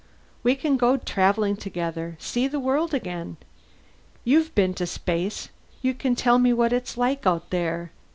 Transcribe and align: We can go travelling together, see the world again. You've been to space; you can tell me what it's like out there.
We 0.41 0.55
can 0.55 0.77
go 0.77 0.97
travelling 0.97 1.57
together, 1.57 2.15
see 2.19 2.47
the 2.47 2.59
world 2.59 2.91
again. 2.91 3.37
You've 4.23 4.55
been 4.55 4.73
to 4.73 4.87
space; 4.87 5.49
you 5.83 5.93
can 5.93 6.15
tell 6.15 6.39
me 6.39 6.53
what 6.53 6.73
it's 6.73 6.97
like 6.97 7.27
out 7.27 7.51
there. 7.51 7.91